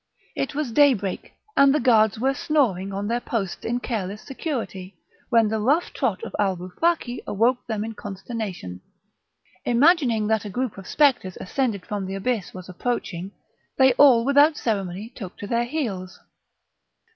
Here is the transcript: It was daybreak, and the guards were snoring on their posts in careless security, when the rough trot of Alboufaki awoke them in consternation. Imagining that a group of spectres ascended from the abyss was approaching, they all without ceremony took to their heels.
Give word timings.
It 0.35 0.55
was 0.55 0.71
daybreak, 0.71 1.33
and 1.55 1.75
the 1.75 1.79
guards 1.79 2.17
were 2.17 2.33
snoring 2.33 2.91
on 2.91 3.07
their 3.07 3.19
posts 3.19 3.63
in 3.63 3.79
careless 3.81 4.23
security, 4.23 4.95
when 5.29 5.47
the 5.47 5.59
rough 5.59 5.93
trot 5.93 6.23
of 6.23 6.35
Alboufaki 6.39 7.21
awoke 7.27 7.67
them 7.67 7.83
in 7.85 7.93
consternation. 7.93 8.81
Imagining 9.63 10.25
that 10.25 10.43
a 10.43 10.49
group 10.49 10.79
of 10.79 10.87
spectres 10.87 11.37
ascended 11.39 11.85
from 11.85 12.07
the 12.07 12.15
abyss 12.15 12.51
was 12.51 12.67
approaching, 12.67 13.31
they 13.77 13.93
all 13.93 14.25
without 14.25 14.57
ceremony 14.57 15.09
took 15.13 15.37
to 15.37 15.45
their 15.45 15.65
heels. 15.65 16.19